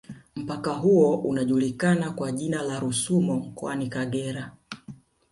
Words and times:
Mpaka 0.35 0.73
huo 0.73 1.15
unajulikana 1.15 2.11
kwa 2.11 2.31
jina 2.31 2.61
la 2.61 2.79
Rusumo 2.79 3.35
mkoani 3.35 3.87
Kagera 3.87 4.51